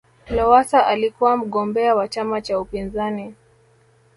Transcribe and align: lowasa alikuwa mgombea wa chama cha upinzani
lowasa 0.29 0.87
alikuwa 0.87 1.37
mgombea 1.37 1.95
wa 1.95 2.07
chama 2.07 2.41
cha 2.41 2.59
upinzani 2.59 3.35